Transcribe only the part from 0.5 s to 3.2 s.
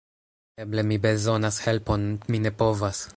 Eble mi bezonas helpon... mi ne povas...